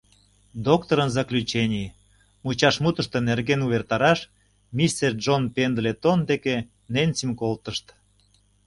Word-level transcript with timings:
Доктырын 0.67 1.09
заключений-мучашмутшо 1.17 3.17
нерген 3.29 3.59
увертараш 3.67 4.19
мистер 4.77 5.11
Джон 5.21 5.43
Пендлетон 5.55 6.19
дек 6.29 6.43
Ненсим 6.93 7.31
колтышт. 7.39 7.85